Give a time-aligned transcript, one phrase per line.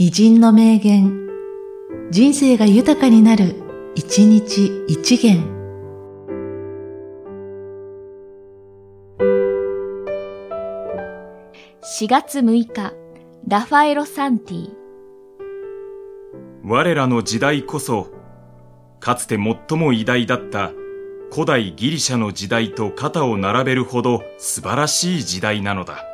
[0.00, 1.28] 偉人の名言、
[2.12, 3.56] 人生が豊かになる、
[3.96, 5.42] 一日一元。
[11.82, 12.94] 4月6日、
[13.48, 14.70] ラファエロ・サンティ。
[16.62, 18.06] 我らの時代こそ、
[19.00, 20.70] かつて最も偉大だった
[21.32, 26.07] 古代ギリシャの時代と肩を並べるほど素晴らしい時代なのだ。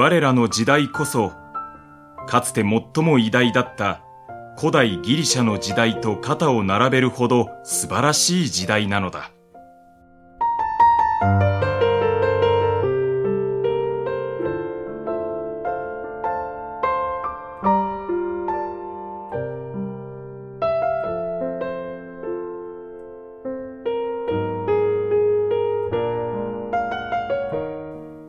[0.00, 1.32] 我らの時代こそ、
[2.28, 4.00] かつて最も偉大だった
[4.56, 9.32] 古代ギリシャの時代と肩を並べるほど素晴らしい時代なのだ。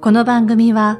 [0.01, 0.99] この番組は、